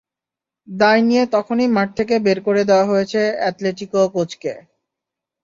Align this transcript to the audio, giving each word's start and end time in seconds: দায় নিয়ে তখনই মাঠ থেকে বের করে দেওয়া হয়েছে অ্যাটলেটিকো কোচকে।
দায় 0.67 1.01
নিয়ে 1.07 1.23
তখনই 1.35 1.67
মাঠ 1.75 1.87
থেকে 1.97 2.15
বের 2.25 2.39
করে 2.47 2.61
দেওয়া 2.69 2.89
হয়েছে 2.91 3.21
অ্যাটলেটিকো 3.39 4.01
কোচকে। 4.13 4.53